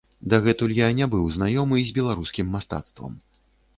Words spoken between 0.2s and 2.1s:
Дагэтуль я не быў знаёмы з